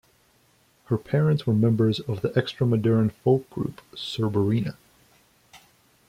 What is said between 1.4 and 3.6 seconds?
were members of the Extremaduran folk